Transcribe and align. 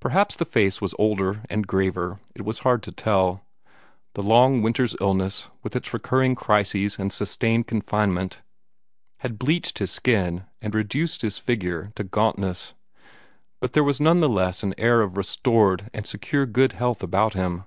Perhaps 0.00 0.36
the 0.36 0.46
face 0.46 0.80
was 0.80 0.94
older 0.98 1.42
and 1.50 1.66
graver; 1.66 2.18
it 2.34 2.46
was 2.46 2.60
hard 2.60 2.82
to 2.82 2.90
tell. 2.90 3.44
The 4.14 4.22
long 4.22 4.62
winter's 4.62 4.96
illness, 5.02 5.50
with 5.62 5.76
its 5.76 5.92
recurring 5.92 6.34
crises 6.34 6.98
and 6.98 7.12
sustained 7.12 7.66
confinement, 7.66 8.40
had 9.18 9.38
bleached 9.38 9.78
his 9.78 9.90
skin 9.90 10.44
and 10.62 10.74
reduced 10.74 11.20
his 11.20 11.36
figure 11.36 11.92
to 11.96 12.04
gauntness, 12.04 12.72
but 13.60 13.74
there 13.74 13.84
was 13.84 14.00
none 14.00 14.20
the 14.20 14.30
less 14.30 14.62
an 14.62 14.74
air 14.78 15.02
of 15.02 15.18
restored 15.18 15.90
and 15.92 16.06
secure 16.06 16.46
good 16.46 16.72
health 16.72 17.02
about 17.02 17.34
him. 17.34 17.64